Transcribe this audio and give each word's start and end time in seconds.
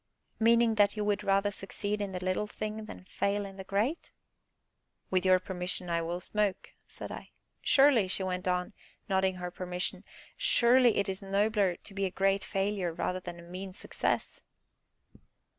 "Meaning 0.39 0.73
that 0.81 0.97
you 0.97 1.05
would 1.05 1.23
rather 1.23 1.51
succeed 1.51 2.01
in 2.01 2.11
the 2.11 2.25
little 2.25 2.47
thing 2.47 2.85
than 2.85 3.03
fail 3.05 3.45
in 3.45 3.57
the 3.57 3.63
great?" 3.63 4.09
"With 5.11 5.23
your 5.25 5.37
permission, 5.37 5.91
I 5.91 6.01
will 6.01 6.19
smoke," 6.19 6.71
said 6.87 7.11
I. 7.11 7.29
"Surely," 7.61 8.07
she 8.07 8.23
went 8.23 8.47
on, 8.47 8.73
nodding 9.07 9.35
her 9.35 9.51
permission, 9.51 10.03
"surely 10.35 10.97
it 10.97 11.07
is 11.07 11.21
nobler 11.21 11.75
to 11.75 11.93
be 11.93 12.05
a 12.05 12.09
great 12.09 12.43
failure 12.43 12.91
rather 12.91 13.19
than 13.19 13.39
a 13.39 13.43
mean 13.43 13.73
success?" 13.73 14.41